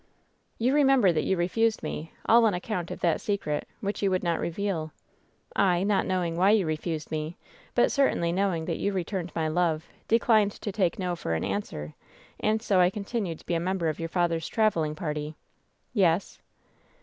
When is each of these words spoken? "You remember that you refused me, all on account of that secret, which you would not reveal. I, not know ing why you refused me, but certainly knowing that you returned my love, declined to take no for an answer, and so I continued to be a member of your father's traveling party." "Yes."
"You 0.57 0.73
remember 0.73 1.11
that 1.11 1.25
you 1.25 1.37
refused 1.37 1.83
me, 1.83 2.11
all 2.25 2.45
on 2.45 2.55
account 2.55 2.89
of 2.89 3.01
that 3.01 3.21
secret, 3.21 3.67
which 3.81 4.01
you 4.01 4.09
would 4.09 4.23
not 4.23 4.39
reveal. 4.39 4.91
I, 5.55 5.83
not 5.83 6.07
know 6.07 6.23
ing 6.23 6.37
why 6.37 6.49
you 6.57 6.65
refused 6.65 7.11
me, 7.11 7.37
but 7.75 7.91
certainly 7.91 8.31
knowing 8.31 8.65
that 8.65 8.79
you 8.79 8.93
returned 8.93 9.31
my 9.35 9.47
love, 9.47 9.85
declined 10.07 10.53
to 10.53 10.71
take 10.71 10.97
no 10.97 11.15
for 11.15 11.35
an 11.35 11.43
answer, 11.45 11.93
and 12.39 12.63
so 12.63 12.79
I 12.81 12.89
continued 12.89 13.37
to 13.41 13.45
be 13.45 13.53
a 13.53 13.59
member 13.59 13.89
of 13.89 13.99
your 13.99 14.09
father's 14.09 14.47
traveling 14.47 14.95
party." 14.95 15.35
"Yes." 15.93 16.39